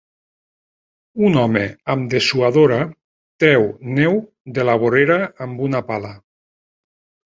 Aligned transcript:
Un 1.27 1.37
home 1.41 1.61
amb 1.95 2.09
dessuadora 2.15 2.81
treu 3.45 3.69
neu 4.01 4.21
de 4.59 4.69
la 4.73 4.81
vorera 4.87 5.23
amb 5.49 5.67
una 5.71 5.89
pala. 5.95 6.21